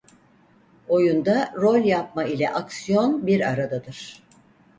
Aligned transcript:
Oyunda 0.87 1.51
rol 1.55 1.77
yapma 1.85 2.23
ile 2.25 2.49
aksiyon 2.49 3.27
bir 3.27 3.41
aradadır. 3.51 4.23